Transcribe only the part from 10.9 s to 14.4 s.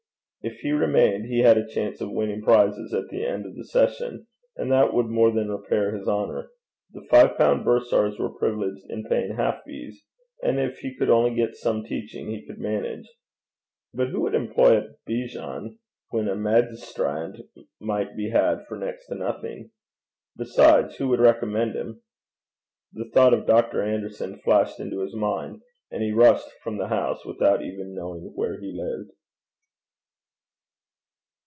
could only get some teaching, he could manage. But who would